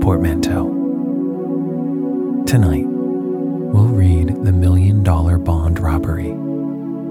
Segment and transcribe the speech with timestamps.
[0.00, 0.68] Portmanteau.
[2.46, 6.34] Tonight, we'll read The Million Dollar Bond Robbery,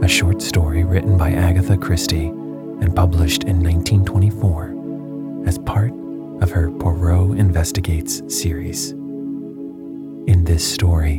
[0.03, 5.93] a short story written by Agatha Christie and published in 1924 as part
[6.41, 8.91] of her Poirot Investigates series.
[8.91, 11.17] In this story,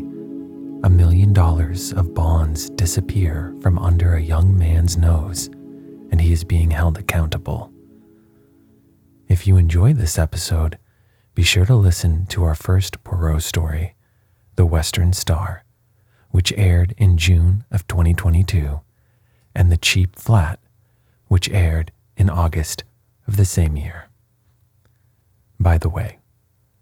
[0.82, 5.46] a million dollars of bonds disappear from under a young man's nose,
[6.10, 7.72] and he is being held accountable.
[9.28, 10.78] If you enjoy this episode,
[11.34, 13.94] be sure to listen to our first Poirot story,
[14.56, 15.64] The Western Star,
[16.30, 18.80] which aired in June of 2022,
[19.54, 20.58] and The Cheap Flat,
[21.28, 22.84] which aired in August
[23.28, 24.08] of the same year.
[25.58, 26.18] By the way,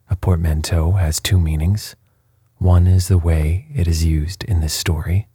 [0.08, 1.94] a portmanteau has two meanings.
[2.56, 5.28] One is the way it is used in this story,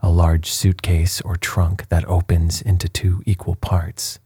[0.00, 4.18] a large suitcase or trunk that opens into two equal parts.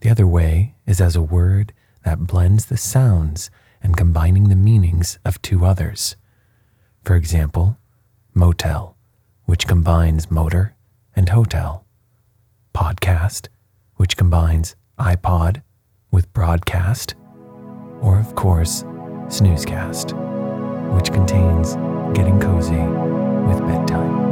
[0.00, 1.74] The other way is as a word
[2.06, 3.50] that blends the sounds
[3.82, 6.14] and combining the meanings of two others.
[7.02, 7.78] For example,
[8.32, 8.96] motel,
[9.46, 10.76] which combines motor
[11.16, 11.84] and hotel,
[12.72, 13.48] podcast,
[13.96, 15.62] which combines iPod
[16.12, 17.16] with broadcast,
[18.00, 18.84] or of course,
[19.26, 20.12] snoozecast,
[20.94, 21.74] which contains
[22.16, 22.86] getting cozy
[23.48, 24.25] with bedtime.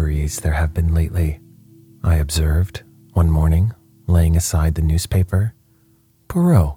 [0.00, 1.40] Robberies there have been lately,
[2.02, 3.74] I observed one morning,
[4.06, 5.52] laying aside the newspaper.
[6.26, 6.76] Poirot,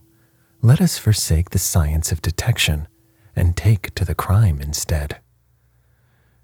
[0.61, 2.85] let us forsake the science of detection
[3.33, 5.19] and take to the crime instead.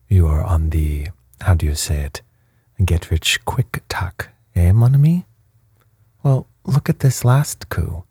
[0.08, 1.10] You are on the,
[1.42, 2.22] how do you say it,
[2.86, 5.26] get rich quick tack, eh, mon ami?
[6.24, 8.06] Well, look at this last coup.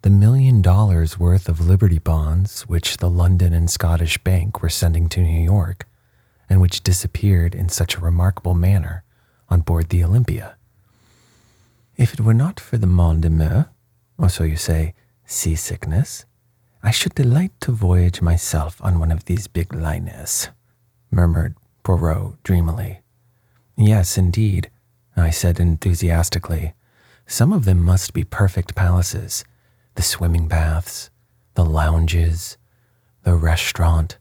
[0.00, 5.10] The million dollars worth of Liberty bonds, which the London and Scottish Bank were sending
[5.10, 5.86] to New York,
[6.48, 9.02] and which disappeared in such a remarkable manner
[9.48, 10.56] on board the Olympia.
[11.96, 13.70] If it were not for the mal de mer,
[14.18, 14.94] or so you say,
[15.24, 16.24] seasickness,
[16.82, 20.50] I should delight to voyage myself on one of these big liners,
[21.10, 23.00] murmured Poirot dreamily.
[23.76, 24.70] Yes, indeed,
[25.16, 26.74] I said enthusiastically.
[27.26, 29.44] Some of them must be perfect palaces
[29.94, 31.10] the swimming baths,
[31.54, 32.58] the lounges,
[33.22, 34.18] the restaurant,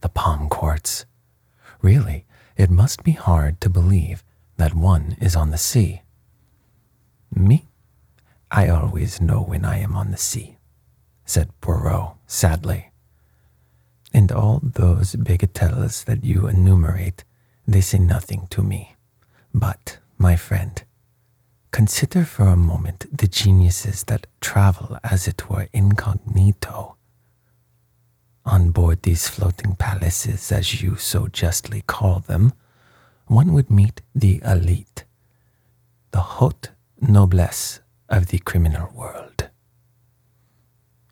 [0.00, 1.04] the palm court hearts.
[1.82, 4.22] Really, it must be hard to believe
[4.56, 6.02] that one is on the sea.
[7.34, 7.66] Me?
[8.50, 10.58] I always know when I am on the sea,
[11.24, 12.90] said Poirot sadly.
[14.12, 17.24] And all those bagatelles that you enumerate,
[17.66, 18.96] they say nothing to me.
[19.54, 20.82] But, my friend,
[21.70, 26.96] consider for a moment the geniuses that travel as it were incognito.
[28.50, 32.52] On board these floating palaces, as you so justly call them,
[33.26, 35.04] one would meet the elite,
[36.10, 36.70] the haute
[37.00, 39.48] noblesse of the criminal world.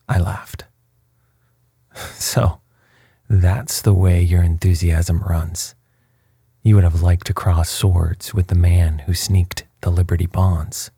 [0.09, 0.65] I laughed.
[2.15, 2.61] So,
[3.29, 5.77] that's the way your enthusiasm runs.
[6.65, 10.91] You would have liked to cross swords with the man who sneaked the Liberty bonds.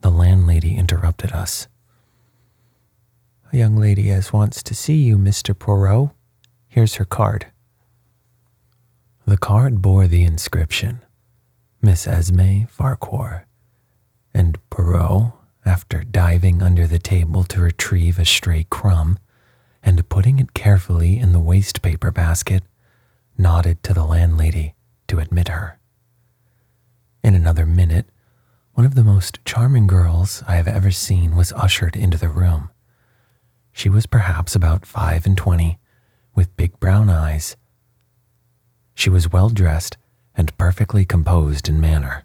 [0.00, 1.68] The landlady interrupted us.
[3.52, 5.56] A young lady as wants to see you, Mr.
[5.56, 6.10] Poirot.
[6.68, 7.48] Here's her card.
[9.26, 11.02] The card bore the inscription
[11.82, 13.46] Miss Esme Farquhar,
[14.32, 15.34] and Poirot,
[15.66, 19.18] after diving under the table to retrieve a stray crumb
[19.82, 22.62] and putting it carefully in the waste paper basket,
[23.36, 24.74] nodded to the landlady
[25.08, 25.78] to admit her.
[27.22, 28.06] In another minute,
[28.72, 32.70] one of the most charming girls I have ever seen was ushered into the room.
[33.72, 35.78] She was perhaps about five and twenty,
[36.34, 37.56] with big brown eyes.
[38.94, 39.96] She was well dressed
[40.34, 42.24] and perfectly composed in manner.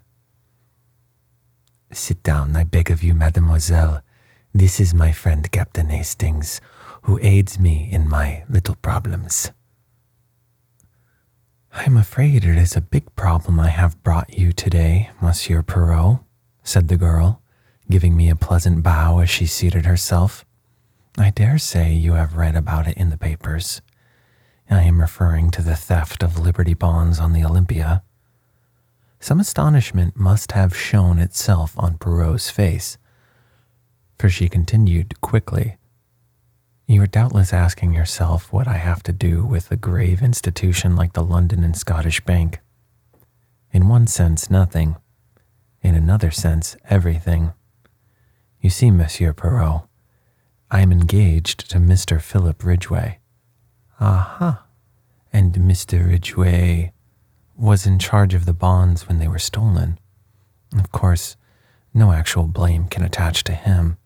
[1.90, 4.02] Sit down, I beg of you, mademoiselle.
[4.54, 6.60] This is my friend Captain Hastings,
[7.02, 9.50] who aids me in my little problems.
[11.72, 16.20] I'm afraid it is a big problem I have brought you today, Monsieur Poirot,
[16.62, 17.42] said the girl,
[17.90, 20.44] giving me a pleasant bow as she seated herself.
[21.16, 23.80] I dare say you have read about it in the papers.
[24.70, 28.02] I am referring to the theft of Liberty bonds on the Olympia.
[29.18, 32.98] Some astonishment must have shown itself on Poirot's face,
[34.18, 35.78] for she continued quickly.
[36.86, 41.14] You are doubtless asking yourself what I have to do with a grave institution like
[41.14, 42.60] the London and Scottish Bank.
[43.72, 44.96] In one sense, nothing.
[45.82, 47.52] In another sense, everything.
[48.60, 49.87] You see, Monsieur Poirot,
[50.70, 52.20] I am engaged to Mr.
[52.20, 53.20] Philip Ridgway.
[54.00, 54.64] Aha.
[55.32, 56.06] And Mr.
[56.06, 56.92] Ridgway
[57.56, 59.98] was in charge of the bonds when they were stolen.
[60.76, 61.36] Of course,
[61.94, 63.96] no actual blame can attach to him.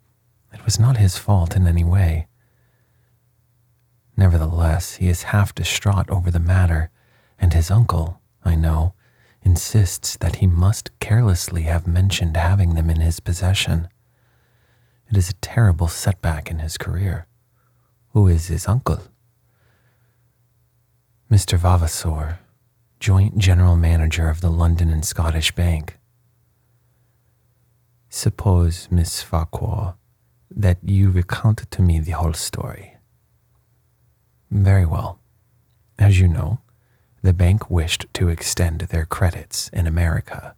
[0.52, 2.28] It was not his fault in any way.
[4.16, 6.90] Nevertheless, he is half distraught over the matter,
[7.38, 8.94] and his uncle, I know,
[9.42, 13.88] insists that he must carelessly have mentioned having them in his possession.
[15.12, 17.26] It is a terrible setback in his career.
[18.14, 19.02] Who is his uncle?
[21.30, 21.58] Mr.
[21.58, 22.38] Vavasour,
[22.98, 25.98] joint general manager of the London and Scottish Bank.
[28.08, 29.96] Suppose, Miss Farquhar,
[30.50, 32.96] that you recount to me the whole story.
[34.50, 35.20] Very well.
[35.98, 36.60] As you know,
[37.20, 40.56] the bank wished to extend their credits in America,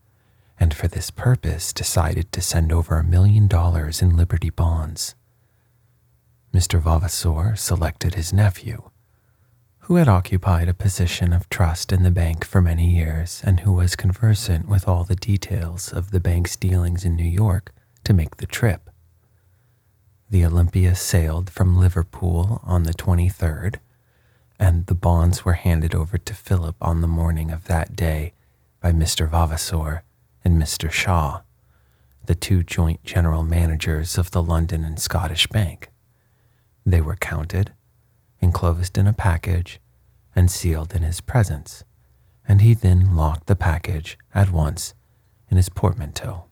[0.58, 5.14] and for this purpose decided to send over a million dollars in Liberty bonds.
[6.52, 6.80] Mr.
[6.80, 8.90] Vavasour selected his nephew,
[9.80, 13.72] who had occupied a position of trust in the bank for many years and who
[13.72, 17.72] was conversant with all the details of the bank's dealings in New York,
[18.04, 18.90] to make the trip.
[20.30, 23.76] The Olympia sailed from Liverpool on the 23rd,
[24.58, 28.32] and the bonds were handed over to Philip on the morning of that day
[28.80, 29.28] by Mr.
[29.28, 30.02] Vavasour
[30.44, 30.90] and Mr.
[30.90, 31.42] Shaw,
[32.26, 35.90] the two joint general managers of the London and Scottish Bank.
[36.86, 37.72] They were counted
[38.44, 39.80] enclosed in a package,
[40.36, 41.82] and sealed in his presence,
[42.46, 44.94] and he then locked the package at once
[45.50, 46.44] in his portmanteau.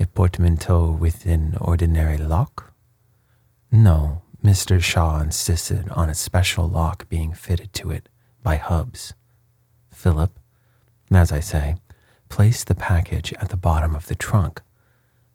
[0.00, 2.72] A portmanteau with an ordinary lock?
[3.70, 4.82] No, Mr.
[4.82, 8.08] Shaw insisted on a special lock being fitted to it
[8.42, 9.14] by Hubbs.
[9.90, 10.38] Philip,
[11.12, 11.76] as I say,
[12.34, 14.60] placed the package at the bottom of the trunk.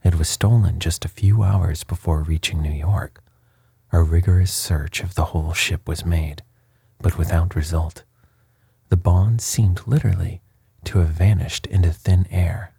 [0.04, 3.24] It was stolen just a few hours before reaching New York.
[3.94, 6.44] A rigorous search of the whole ship was made,
[7.00, 8.04] but without result.
[8.90, 10.42] The bonds seemed literally
[10.84, 12.74] to have vanished into thin air.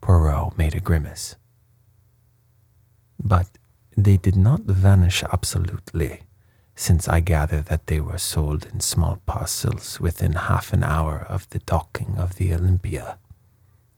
[0.00, 1.36] Poirot made a grimace.
[3.22, 3.50] But
[3.96, 6.22] they did not vanish absolutely,
[6.76, 11.48] since I gather that they were sold in small parcels within half an hour of
[11.50, 13.18] the docking of the Olympia.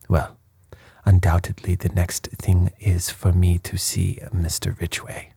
[0.08, 0.36] Well,
[1.04, 4.78] undoubtedly the next thing is for me to see Mr.
[4.78, 5.32] Ridgway.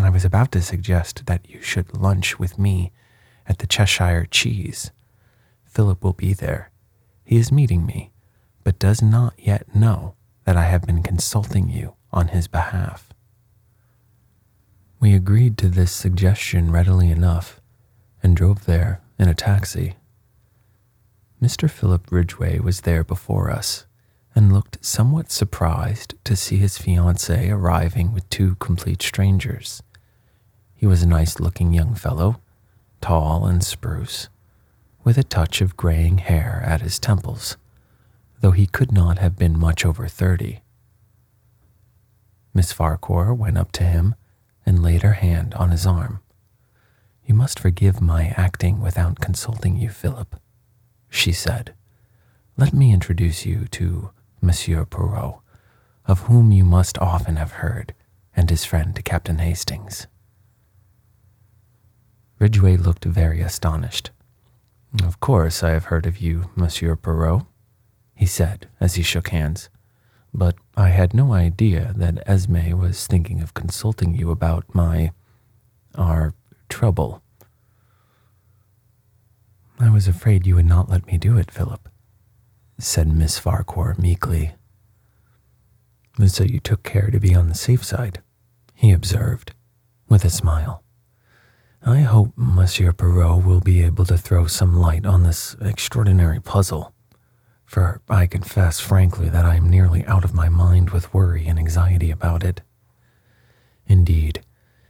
[0.00, 2.92] I was about to suggest that you should lunch with me
[3.46, 4.92] at the Cheshire Cheese.
[5.64, 6.70] Philip will be there.
[7.24, 8.12] He is meeting me,
[8.64, 13.07] but does not yet know that I have been consulting you on his behalf.
[15.00, 17.60] We agreed to this suggestion readily enough
[18.22, 19.94] and drove there in a taxi.
[21.40, 21.70] Mr.
[21.70, 23.86] Philip Ridgway was there before us
[24.34, 29.82] and looked somewhat surprised to see his fiancée arriving with two complete strangers.
[30.74, 32.40] He was a nice looking young fellow,
[33.00, 34.28] tall and spruce,
[35.04, 37.56] with a touch of graying hair at his temples,
[38.40, 40.60] though he could not have been much over thirty.
[42.52, 44.16] Miss Farquhar went up to him
[44.68, 46.20] and laid her hand on his arm.
[47.24, 50.38] You must forgive my acting without consulting you, Philip,
[51.08, 51.72] she said.
[52.58, 54.10] Let me introduce you to
[54.42, 55.36] Monsieur Poirot,
[56.04, 57.94] of whom you must often have heard,
[58.36, 60.06] and his friend Captain Hastings.
[62.38, 64.10] Ridgway looked very astonished.
[65.02, 67.46] Of course, I have heard of you, Monsieur Poirot,
[68.14, 69.70] he said as he shook hands,
[70.32, 75.10] but I had no idea that Esme was thinking of consulting you about my.
[75.94, 76.34] our
[76.68, 77.22] trouble.
[79.80, 81.88] I was afraid you would not let me do it, Philip,
[82.78, 84.54] said Miss Farquhar meekly.
[86.26, 88.20] So you took care to be on the safe side,
[88.74, 89.52] he observed,
[90.08, 90.82] with a smile.
[91.84, 96.92] I hope Monsieur Poirot will be able to throw some light on this extraordinary puzzle,
[97.68, 101.58] for I confess frankly that I am nearly out of my mind with worry and
[101.58, 102.62] anxiety about it.
[103.86, 104.42] Indeed,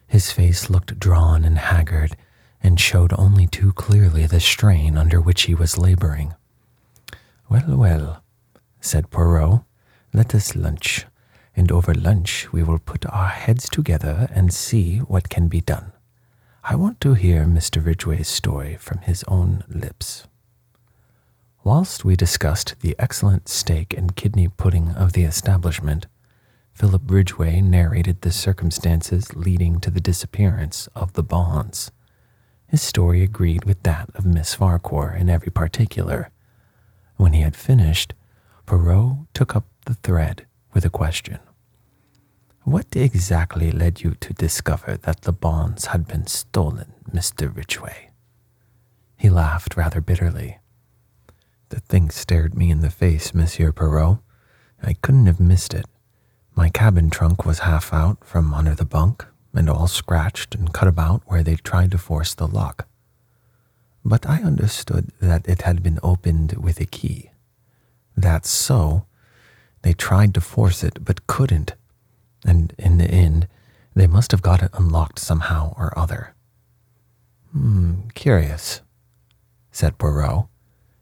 [0.06, 2.16] his face looked drawn and haggard
[2.62, 6.34] and showed only too clearly the strain under which he was laboring.
[7.48, 8.22] Well, well,
[8.80, 9.62] said Poirot,
[10.14, 11.04] let us lunch,
[11.56, 15.90] and over lunch we will put our heads together and see what can be done.
[16.62, 17.84] I want to hear Mr.
[17.84, 20.27] Ridgway's story from his own lips.
[21.68, 26.06] Whilst we discussed the excellent steak and kidney pudding of the establishment,
[26.72, 31.92] Philip Ridgway narrated the circumstances leading to the disappearance of the bonds.
[32.68, 36.30] His story agreed with that of Miss Farquhar in every particular.
[37.16, 38.14] When he had finished,
[38.64, 41.38] Poirot took up the thread with a question.
[42.62, 47.54] What exactly led you to discover that the bonds had been stolen, Mr.
[47.54, 48.08] Ridgway?
[49.18, 50.60] He laughed rather bitterly.
[51.70, 54.18] The thing stared me in the face, Monsieur Poirot.
[54.82, 55.86] I couldn't have missed it.
[56.54, 60.88] My cabin trunk was half out from under the bunk, and all scratched and cut
[60.88, 62.86] about where they'd tried to force the lock.
[64.04, 67.30] But I understood that it had been opened with a key.
[68.16, 69.06] That's so.
[69.82, 71.74] They tried to force it, but couldn't,
[72.44, 73.46] and in the end,
[73.94, 76.34] they must have got it unlocked somehow or other.
[77.52, 78.80] Hmm, curious,
[79.70, 80.46] said Poirot,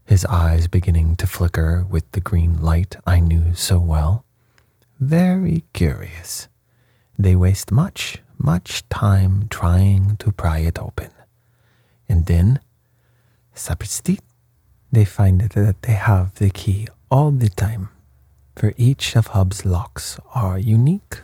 [0.06, 4.24] his eyes beginning to flicker with the green light I knew so well.
[5.00, 6.48] Very curious.
[7.18, 11.10] They waste much, much time trying to pry it open.
[12.08, 12.60] And then,
[13.54, 14.20] sapristi,
[14.92, 17.88] they find that they have the key all the time,
[18.54, 21.22] for each of Hubbs' locks are unique.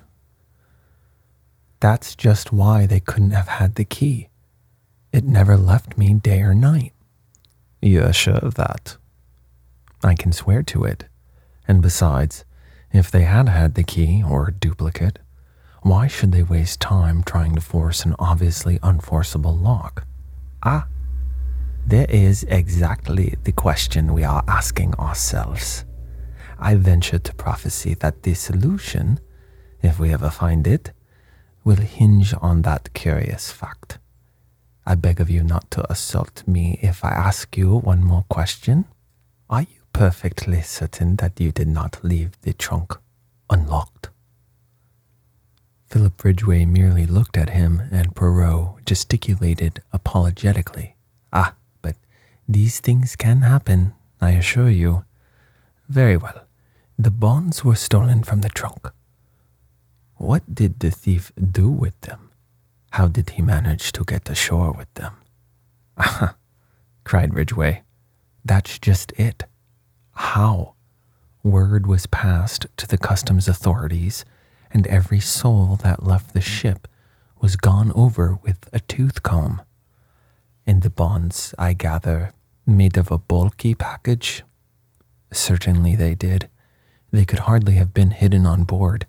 [1.81, 4.29] That's just why they couldn't have had the key.
[5.13, 6.92] It never left me day or night.
[7.85, 8.97] You're sure of that?
[10.05, 11.07] I can swear to it.
[11.67, 12.45] And besides,
[12.93, 15.19] if they had had the key or a duplicate,
[15.83, 20.07] why should they waste time trying to force an obviously unforceable lock?
[20.63, 20.87] Ah,
[21.85, 25.85] there is exactly the question we are asking ourselves.
[26.61, 29.19] I venture to prophesy that the solution,
[29.83, 30.93] if we ever find it,
[31.65, 33.99] will hinge on that curious fact.
[34.85, 38.87] I beg of you not to assault me if I ask you one more question.
[39.49, 42.97] Are you perfectly certain that you did not leave the trunk
[43.51, 44.09] unlocked.
[45.87, 50.97] Philip Ridgway merely looked at him, and Poirot gesticulated apologetically.
[51.33, 51.97] Ah, but
[52.49, 55.05] these things can happen, I assure you.
[55.89, 56.45] Very well.
[56.99, 58.89] The bonds were stolen from the trunk.
[60.17, 62.22] What did the thief do with them?
[62.93, 65.15] How did he manage to get ashore with them?
[65.99, 66.37] Ah,
[67.05, 67.83] cried Ridgway.
[68.45, 69.45] That's just it
[70.13, 70.75] how.
[71.43, 74.25] Word was passed to the customs authorities,
[74.71, 76.87] and every soul that left the ship
[77.41, 79.61] was gone over with a tooth comb.
[80.67, 82.33] And the bonds, I gather,
[82.65, 84.45] made of a bulky package?
[85.33, 86.49] Certainly they did.
[87.11, 89.07] They could hardly have been hidden on board.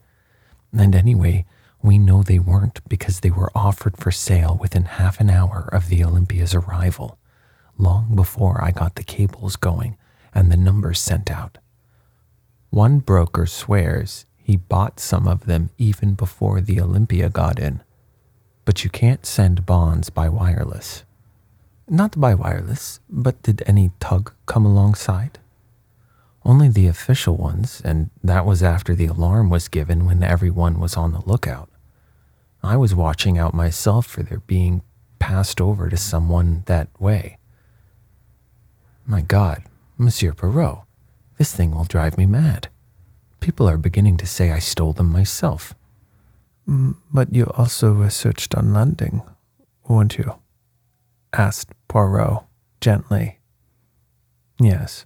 [0.75, 1.45] And anyway,
[1.83, 5.89] We know they weren't because they were offered for sale within half an hour of
[5.89, 7.19] the Olympia's arrival,
[7.77, 9.97] long before I got the cables going
[10.33, 11.57] and the numbers sent out.
[12.69, 17.81] One broker swears he bought some of them even before the Olympia got in.
[18.65, 21.03] But you can't send bonds by wireless.
[21.89, 25.39] Not by wireless, but did any tug come alongside?
[26.45, 30.95] Only the official ones, and that was after the alarm was given when everyone was
[30.95, 31.69] on the lookout.
[32.63, 34.81] I was watching out myself for their being
[35.19, 37.37] passed over to someone that way.
[39.05, 39.63] My God,
[39.97, 40.79] Monsieur Poirot,
[41.37, 42.69] this thing will drive me mad.
[43.41, 45.73] People are beginning to say I stole them myself.
[46.67, 49.21] Mm, but you also researched on landing,
[49.87, 50.35] weren't you?
[51.33, 52.43] asked Poirot
[52.79, 53.39] gently.
[54.59, 55.05] Yes.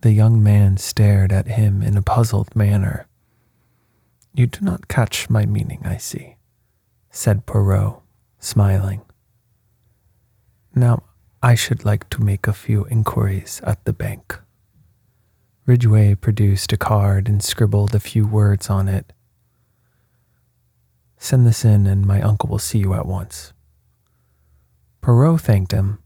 [0.00, 3.06] The young man stared at him in a puzzled manner.
[4.32, 6.36] You do not catch my meaning, I see,
[7.10, 8.00] said Poirot,
[8.38, 9.02] smiling.
[10.74, 11.02] Now,
[11.42, 14.38] I should like to make a few inquiries at the bank.
[15.66, 19.12] Ridgway produced a card and scribbled a few words on it.
[21.16, 23.52] Send this in, and my uncle will see you at once.
[25.00, 25.98] Poirot thanked him,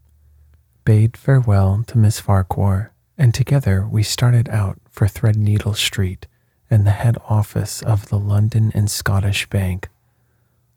[0.83, 6.27] bade farewell to Miss Farquhar, and together we started out for Threadneedle Street
[6.69, 9.89] and the head office of the London and Scottish Bank.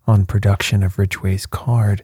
[0.08, 2.02] On production of Ridgway's card,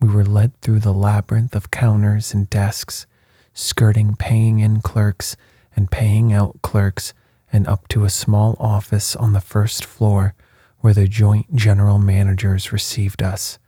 [0.00, 3.04] we were led through the labyrinth of counters and desks,
[3.52, 5.36] skirting paying in clerks
[5.74, 7.14] and paying out clerks,
[7.52, 10.36] and up to a small office on the first floor
[10.82, 13.58] where the joint general managers received us.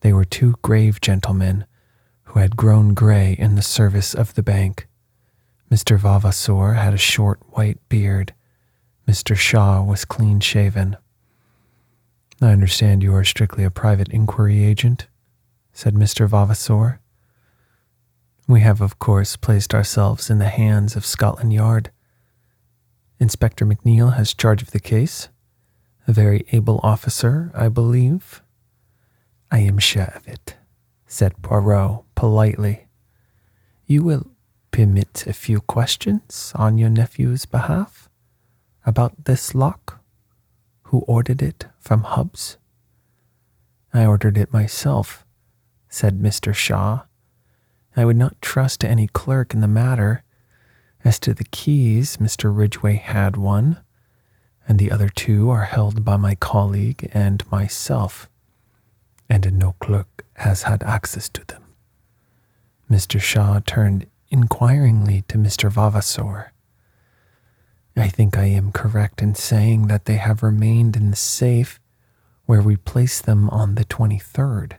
[0.00, 1.66] They were two grave gentlemen
[2.22, 4.88] who had grown gray in the service of the bank.
[5.70, 5.98] Mr.
[5.98, 8.32] Vavasour had a short white beard.
[9.06, 9.36] Mr.
[9.36, 10.96] Shaw was clean shaven.
[12.40, 15.08] I understand you are strictly a private inquiry agent,
[15.72, 16.28] said Mr.
[16.28, 16.98] Vavasour.
[18.46, 21.90] We have, of course, placed ourselves in the hands of Scotland Yard.
[23.18, 25.28] Inspector McNeil has charge of the case.
[26.06, 28.40] A very able officer, I believe.
[29.50, 30.56] I am sure of it,
[31.08, 32.86] said Poirot politely.
[33.86, 34.30] You will
[34.70, 38.08] permit a few questions on your nephew's behalf
[38.86, 40.00] about this lock?
[40.84, 42.58] Who ordered it from Hubbs?
[43.94, 45.24] I ordered it myself,
[45.88, 46.54] said Mr.
[46.54, 47.04] Shaw.
[47.96, 50.22] I would not trust any clerk in the matter.
[51.02, 52.54] As to the keys, Mr.
[52.54, 53.78] Ridgway had one,
[54.68, 58.28] and the other two are held by my colleague and myself
[59.30, 61.62] and no clerk has had access to them.
[62.90, 63.18] Mr.
[63.18, 65.70] Shaw turned inquiringly to Mr.
[65.72, 66.50] Vavasour.
[67.98, 71.80] I think I am correct in saying that they have remained in the safe
[72.46, 74.74] where we placed them on the 23rd,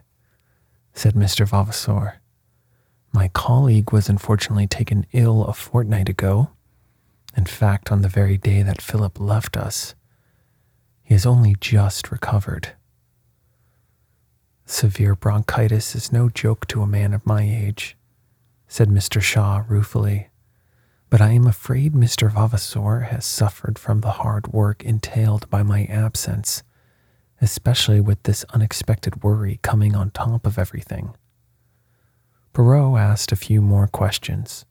[0.94, 1.46] said Mr.
[1.46, 2.14] Vavasour.
[3.12, 6.50] My colleague was unfortunately taken ill a fortnight ago.
[7.36, 9.94] In fact, on the very day that Philip left us.
[11.02, 12.72] He has only just recovered.
[14.64, 17.96] Severe bronchitis is no joke to a man of my age,
[18.66, 19.20] said Mr.
[19.20, 20.29] Shaw ruefully.
[21.10, 22.30] But I am afraid Mr.
[22.30, 26.62] Vavasour has suffered from the hard work entailed by my absence,
[27.42, 31.14] especially with this unexpected worry coming on top of everything.
[32.52, 34.64] Poirot asked a few more questions.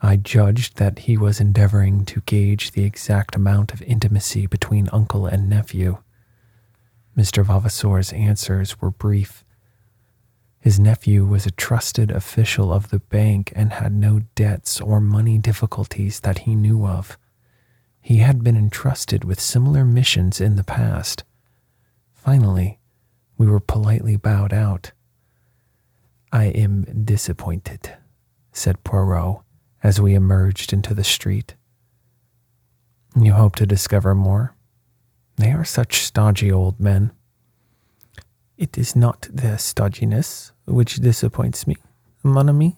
[0.00, 5.26] I judged that he was endeavoring to gauge the exact amount of intimacy between uncle
[5.26, 5.98] and nephew
[7.18, 7.44] Mr.
[7.44, 9.44] Vavasour's answers were brief.
[10.60, 15.38] His nephew was a trusted official of the bank and had no debts or money
[15.38, 17.16] difficulties that he knew of.
[18.00, 21.24] He had been entrusted with similar missions in the past.
[22.12, 22.78] Finally,
[23.36, 24.92] we were politely bowed out.
[26.32, 27.96] I am disappointed,
[28.52, 29.42] said Poirot
[29.82, 31.54] as we emerged into the street.
[33.16, 34.54] You hope to discover more?
[35.36, 37.12] They are such stodgy old men.
[38.58, 41.76] It is not their stodginess which disappoints me,
[42.22, 42.76] mon ami.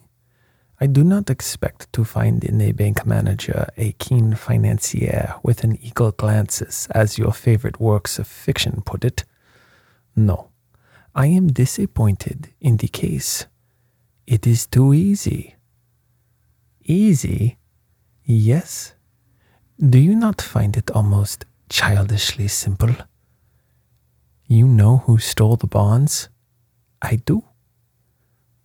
[0.79, 5.77] I do not expect to find in a bank manager a keen financier with an
[5.81, 9.25] eagle glances, as your favorite works of fiction put it.
[10.15, 10.51] No,
[11.13, 13.47] I am disappointed in the case.
[14.25, 15.55] It is too easy.
[16.83, 17.57] Easy?
[18.23, 18.93] Yes.
[19.77, 22.93] Do you not find it almost childishly simple.
[24.51, 26.27] You know who stole the bonds?
[27.01, 27.45] I do.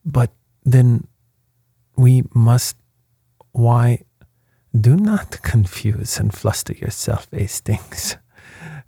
[0.05, 0.33] But
[0.64, 1.07] then
[1.96, 2.77] we must.
[3.53, 4.03] Why?
[4.75, 8.16] Do not confuse and fluster yourself, Hastings,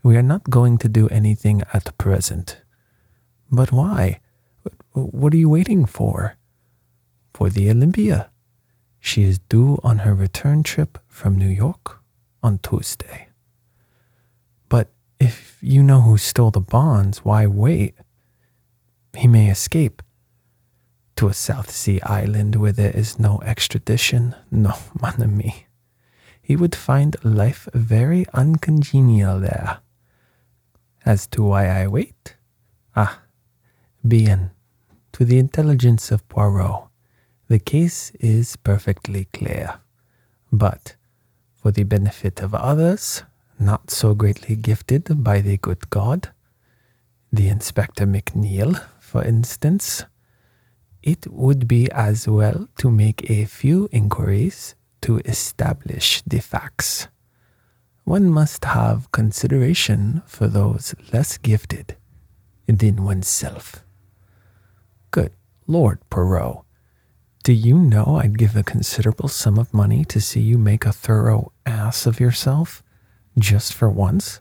[0.03, 2.63] We are not going to do anything at present.
[3.49, 4.19] But why?
[4.93, 6.37] What are you waiting for?
[7.33, 8.29] For the Olympia.
[8.99, 12.03] She is due on her return trip from New York
[12.43, 13.28] on Tuesday.
[15.21, 17.95] If you know who stole the bonds, why wait?
[19.17, 20.03] He may escape
[21.17, 24.37] to a South Sea island where there is no extradition.
[24.51, 25.67] No, mon ami.
[26.41, 29.81] He would find life very uncongenial there.
[31.05, 32.37] As to why I wait?
[32.95, 33.23] Ah,
[34.07, 34.53] bien.
[35.13, 36.89] To the intelligence of Poirot,
[37.49, 39.81] the case is perfectly clear.
[40.53, 40.95] But
[41.55, 43.25] for the benefit of others,
[43.61, 46.31] not so greatly gifted by the good God,
[47.33, 50.05] the Inspector McNeil, for instance,
[51.03, 57.09] it would be as well to make a few inquiries to establish the facts.
[58.05, 61.97] One must have consideration for those less gifted
[62.67, 63.85] than oneself.
[65.11, 65.33] Good
[65.67, 66.65] Lord, Poirot,
[67.45, 70.93] do you know I'd give a considerable sum of money to see you make a
[70.93, 72.83] thorough ass of yourself
[73.39, 74.41] just for once?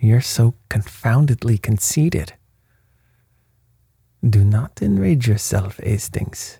[0.00, 2.34] You're so confoundedly conceited.
[4.28, 6.58] Do not enrage yourself, Hastings.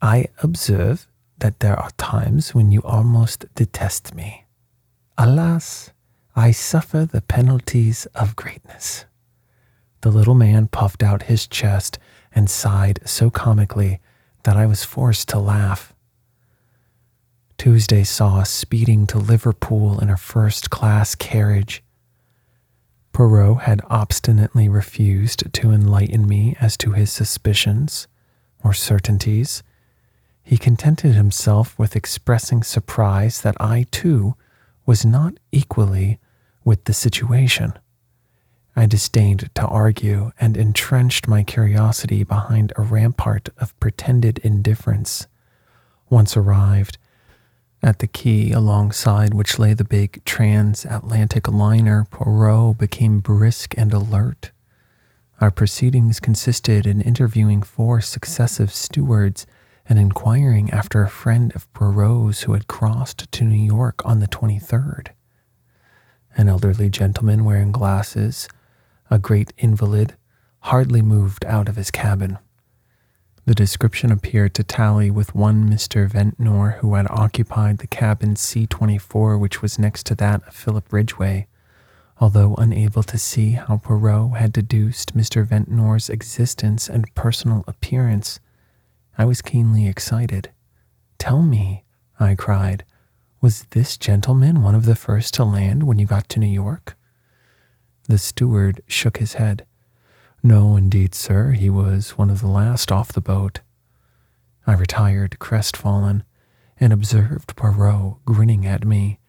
[0.00, 1.06] I observe
[1.38, 4.44] that there are times when you almost detest me.
[5.16, 5.92] Alas,
[6.36, 9.06] I suffer the penalties of greatness.
[10.02, 11.98] The little man puffed out his chest
[12.34, 14.00] and sighed so comically
[14.42, 15.93] that I was forced to laugh.
[17.64, 21.82] Tuesday saw us speeding to Liverpool in a first class carriage.
[23.14, 28.06] Poirot had obstinately refused to enlighten me as to his suspicions
[28.62, 29.62] or certainties.
[30.42, 34.34] He contented himself with expressing surprise that I, too,
[34.84, 36.18] was not equally
[36.66, 37.72] with the situation.
[38.76, 45.28] I disdained to argue and entrenched my curiosity behind a rampart of pretended indifference.
[46.10, 46.98] Once arrived,
[47.84, 54.52] at the quay alongside which lay the big transatlantic liner, Poirot became brisk and alert.
[55.38, 59.46] Our proceedings consisted in interviewing four successive stewards
[59.86, 64.28] and inquiring after a friend of Poirot's who had crossed to New York on the
[64.28, 65.08] 23rd.
[66.38, 68.48] An elderly gentleman wearing glasses,
[69.10, 70.14] a great invalid,
[70.60, 72.38] hardly moved out of his cabin.
[73.46, 76.08] The description appeared to tally with one Mr.
[76.08, 80.90] Ventnor who had occupied the cabin C 24, which was next to that of Philip
[80.90, 81.46] Ridgway.
[82.18, 85.46] Although unable to see how Poirot had deduced Mr.
[85.46, 88.40] Ventnor's existence and personal appearance,
[89.18, 90.50] I was keenly excited.
[91.18, 91.84] Tell me,
[92.18, 92.84] I cried,
[93.42, 96.96] was this gentleman one of the first to land when you got to New York?
[98.08, 99.66] The steward shook his head.
[100.46, 103.60] No, indeed, sir, he was one of the last off the boat.
[104.66, 106.22] I retired crestfallen
[106.78, 109.20] and observed Poirot grinning at me.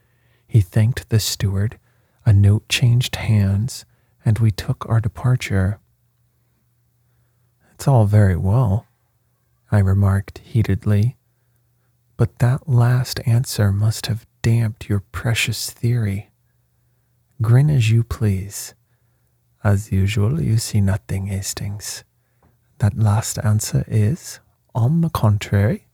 [0.46, 1.80] He thanked the steward,
[2.26, 3.86] a note changed hands,
[4.26, 5.80] and we took our departure.
[7.74, 8.86] It's all very well,
[9.72, 11.16] I remarked heatedly,
[12.18, 16.30] but that last answer must have damped your precious theory.
[17.42, 18.74] Grin as you please.
[19.66, 22.04] As usual, you see nothing, Hastings.
[22.78, 24.40] That last answer is,
[24.76, 25.88] on the contrary,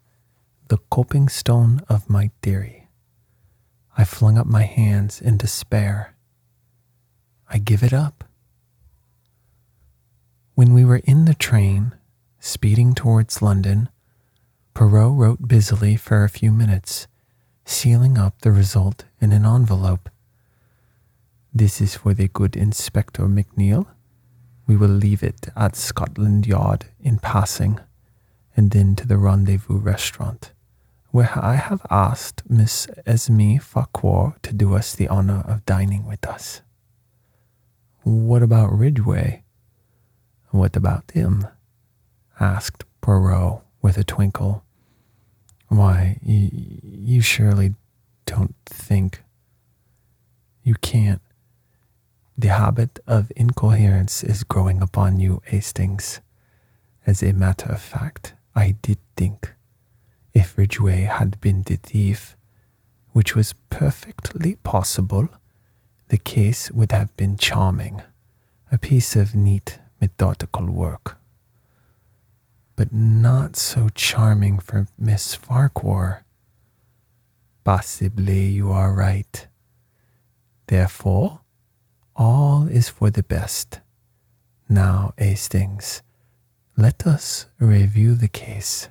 [0.68, 2.90] the coping stone of my theory.
[3.98, 6.16] I flung up my hands in despair.
[7.50, 8.26] I give it up.
[10.56, 11.94] When we were in the train,
[12.42, 13.88] speeding towards London,
[14.74, 17.08] Poirot wrote busily for a few minutes,
[17.64, 20.10] sealing up the result in an envelope.
[21.54, 23.86] This is for the good Inspector McNeil.
[24.68, 27.82] We will leave it at Scotland Yard in passing,
[28.56, 30.54] and then to the rendezvous restaurant,
[31.10, 36.26] where I have asked Miss Esme Farquhar to do us the honor of dining with
[36.26, 36.62] us.
[38.04, 39.44] What about Ridgway?
[40.52, 41.48] What about him?
[42.40, 44.64] asked Poirot with a twinkle.
[45.68, 46.50] Why, you,
[46.82, 47.76] you surely
[48.26, 49.22] don't think.
[50.64, 51.22] You can't.
[52.42, 56.22] The habit of incoherence is growing upon you, Hastings.
[57.06, 59.54] As a matter of fact, I did think
[60.34, 62.36] if Ridgway had been the thief,
[63.12, 65.30] which was perfectly possible,
[66.08, 68.02] the case would have been charming,
[68.72, 71.20] a piece of neat, methodical work.
[72.76, 76.24] But not so charming for Miss Farquhar.
[77.64, 79.46] Possibly you are right.
[80.66, 81.41] Therefore,
[82.22, 83.80] all is for the best.
[84.70, 86.04] Now, Hastings,
[86.78, 88.90] let us review the case.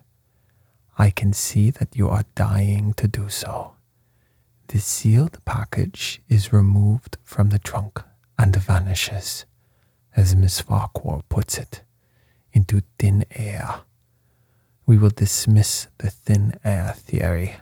[0.98, 3.74] I can see that you are dying to do so.
[4.66, 8.02] The sealed package is removed from the trunk
[8.36, 9.46] and vanishes,
[10.16, 11.82] as Miss Farquhar puts it,
[12.52, 13.82] into thin air.
[14.86, 17.60] We will dismiss the thin air theory,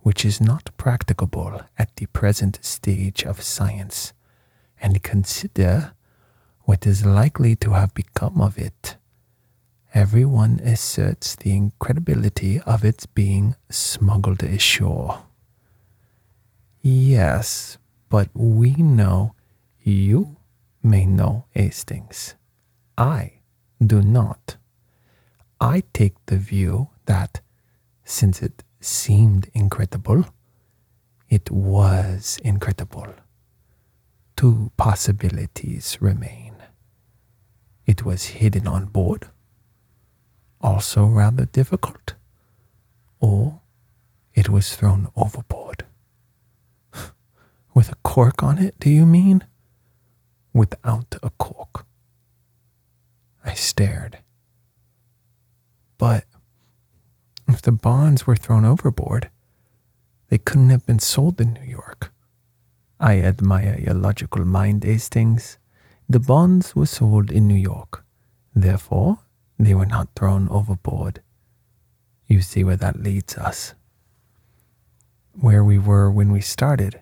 [0.00, 4.12] which is not practicable at the present stage of science,
[4.86, 5.92] and consider
[6.62, 8.96] what is likely to have become of it.
[9.92, 15.24] Everyone asserts the incredibility of its being smuggled ashore.
[16.82, 19.34] Yes, but we know
[19.82, 20.36] you
[20.84, 22.36] may know Hastings.
[22.96, 23.40] I
[23.84, 24.56] do not.
[25.60, 27.40] I take the view that,
[28.04, 30.26] since it seemed incredible,
[31.28, 33.08] it was incredible.
[34.36, 36.54] Two possibilities remain.
[37.86, 39.30] It was hidden on board,
[40.60, 42.14] also rather difficult,
[43.18, 43.60] or
[44.34, 45.86] it was thrown overboard.
[47.74, 49.44] With a cork on it, do you mean?
[50.52, 51.86] Without a cork.
[53.44, 54.18] I stared.
[55.96, 56.24] But
[57.48, 59.30] if the bonds were thrown overboard,
[60.28, 62.12] they couldn't have been sold in New York.
[62.98, 65.58] I admire your logical mind, Hastings.
[66.08, 68.04] The bonds were sold in New York.
[68.54, 69.18] Therefore,
[69.58, 71.20] they were not thrown overboard.
[72.26, 73.74] You see where that leads us.
[75.32, 77.00] Where we were when we started.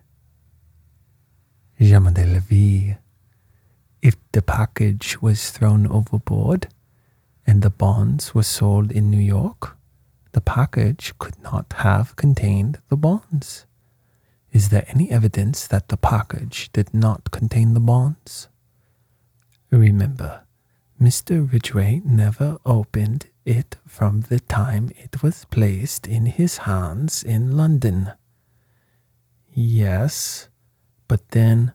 [1.80, 2.98] Jamais de la vie.
[4.02, 6.68] If the package was thrown overboard
[7.46, 9.76] and the bonds were sold in New York,
[10.32, 13.66] the package could not have contained the bonds.
[14.54, 18.46] Is there any evidence that the package did not contain the bonds?
[19.72, 20.44] Remember,
[21.02, 21.52] Mr.
[21.52, 28.12] Ridgway never opened it from the time it was placed in his hands in London.
[29.52, 30.48] Yes,
[31.08, 31.72] but then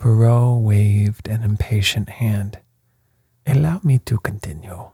[0.00, 2.58] Poirot waved an impatient hand.
[3.46, 4.90] Allow me to continue.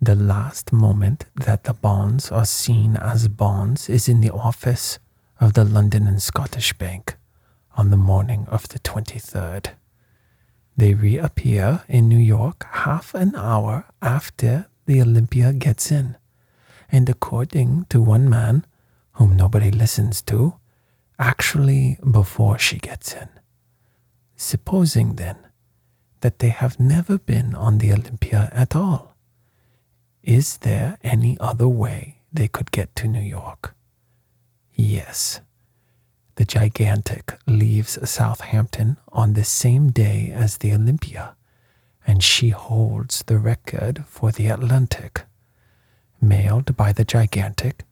[0.00, 5.00] The last moment that the bonds are seen as bonds is in the office
[5.42, 7.16] of the London and Scottish Bank
[7.76, 9.70] on the morning of the 23rd.
[10.76, 16.16] They reappear in New York half an hour after the Olympia gets in,
[16.92, 18.64] and according to one man,
[19.14, 20.60] whom nobody listens to,
[21.18, 23.28] actually before she gets in.
[24.36, 25.38] Supposing then
[26.20, 29.16] that they have never been on the Olympia at all,
[30.22, 33.74] is there any other way they could get to New York?
[34.74, 35.40] Yes.
[36.36, 41.36] The Gigantic leaves Southampton on the same day as the Olympia,
[42.06, 45.24] and she holds the record for the Atlantic.
[46.20, 47.84] Mailed by the Gigantic,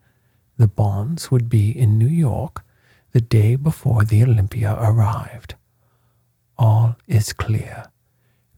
[0.56, 2.64] the bonds would be in New York
[3.12, 5.54] the day before the Olympia arrived.
[6.58, 7.86] All is clear.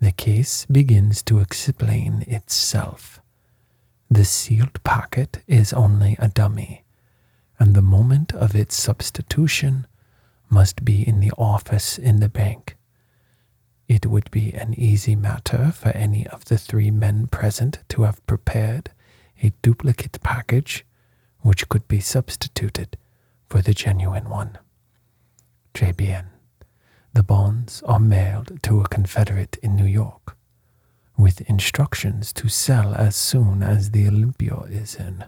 [0.00, 3.20] The case begins to explain itself.
[4.10, 6.84] The sealed packet is only a dummy,
[7.62, 9.86] and the moment of its substitution
[10.50, 12.76] must be in the office in the bank.
[13.86, 18.26] It would be an easy matter for any of the three men present to have
[18.26, 18.90] prepared
[19.44, 20.84] a duplicate package
[21.42, 22.96] which could be substituted
[23.48, 24.58] for the genuine one.
[25.72, 26.30] Bien.
[27.12, 30.36] The bonds are mailed to a Confederate in New York,
[31.16, 35.26] with instructions to sell as soon as the Olympia is in.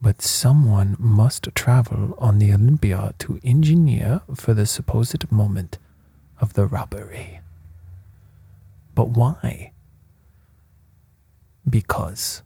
[0.00, 5.78] But someone must travel on the Olympia to engineer for the supposed moment
[6.40, 7.40] of the robbery.
[8.94, 9.72] But why?
[11.68, 12.42] Because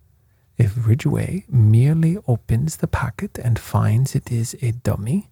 [0.56, 5.30] if Ridgway merely opens the packet and finds it is a dummy,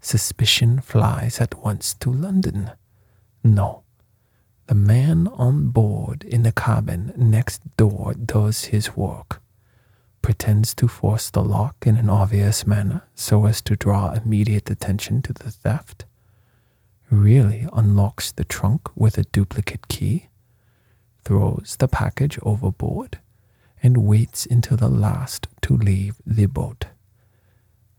[0.00, 2.70] suspicion flies at once to London.
[3.44, 3.82] No,
[4.68, 9.41] the man on board in the cabin next door does his work,
[10.22, 15.20] pretends to force the lock in an obvious manner so as to draw immediate attention
[15.22, 16.04] to the theft,
[17.10, 20.28] really unlocks the trunk with a duplicate key,
[21.24, 23.18] throws the package overboard,
[23.82, 26.86] and waits until the last to leave the boat.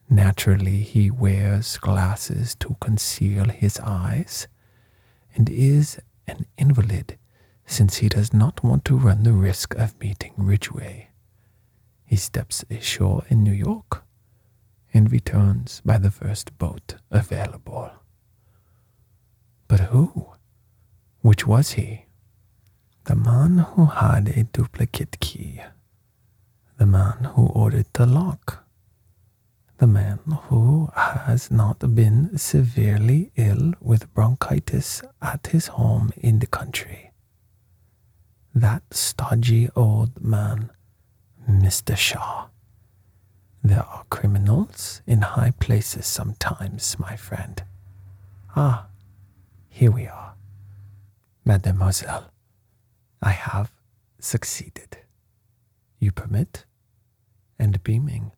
[0.09, 4.47] Naturally, he wears glasses to conceal his eyes
[5.35, 7.17] and is an invalid
[7.65, 11.09] since he does not want to run the risk of meeting Ridgway.
[12.13, 14.03] He steps ashore in New York
[14.93, 17.89] and returns by the first boat available.
[19.67, 20.27] But who?
[21.21, 22.05] Which was he?
[23.05, 25.59] The man who had a duplicate key.
[26.77, 28.63] The man who ordered the lock.
[29.79, 36.45] The man who has not been severely ill with bronchitis at his home in the
[36.59, 37.09] country.
[38.53, 40.69] That stodgy old man,
[41.49, 41.95] Mr.
[41.97, 42.47] Shaw.
[43.63, 47.63] There are criminals in high places sometimes, my friend.
[48.55, 48.87] Ah,
[49.69, 50.35] here we are.
[51.45, 52.31] Mademoiselle,
[53.21, 53.71] I have
[54.19, 54.97] succeeded.
[55.99, 56.65] You permit?
[57.59, 58.31] And beaming,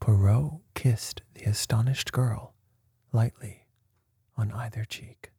[0.00, 2.54] Poirot kissed the astonished girl
[3.12, 3.66] lightly
[4.36, 5.30] on either cheek.